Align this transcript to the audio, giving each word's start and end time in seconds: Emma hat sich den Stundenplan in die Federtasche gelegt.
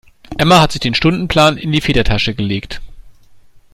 Emma 0.39 0.61
hat 0.61 0.71
sich 0.71 0.81
den 0.81 0.95
Stundenplan 0.95 1.57
in 1.57 1.71
die 1.71 1.79
Federtasche 1.79 2.33
gelegt. 2.33 2.81